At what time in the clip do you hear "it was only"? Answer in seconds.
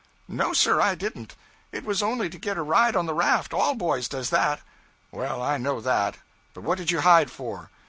1.71-2.27